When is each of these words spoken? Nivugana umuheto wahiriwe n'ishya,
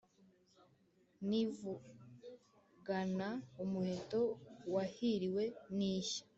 Nivugana 1.27 3.29
umuheto 3.63 4.21
wahiriwe 4.73 5.43
n'ishya, 5.75 6.23